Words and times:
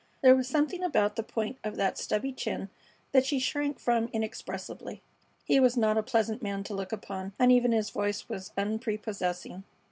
There 0.23 0.35
was 0.35 0.47
something 0.47 0.81
about 0.81 1.15
the 1.15 1.21
point 1.21 1.59
of 1.63 1.75
that 1.75 1.95
stubby 1.95 2.33
chin 2.33 2.71
that 3.11 3.23
she 3.23 3.37
shrank 3.37 3.77
from 3.77 4.09
inexpressibly. 4.11 5.03
He 5.45 5.59
was 5.59 5.77
not 5.77 5.95
a 5.95 6.01
pleasant 6.01 6.41
man 6.41 6.63
to 6.63 6.73
look 6.73 6.91
upon, 6.91 7.33
and 7.37 7.51
even 7.51 7.71
his 7.71 7.91
voice 7.91 8.27
was 8.27 8.51
unprepossessing. 8.57 9.63